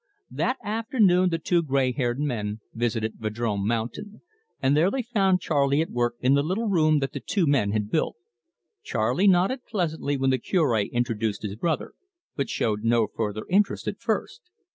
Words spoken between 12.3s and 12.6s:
but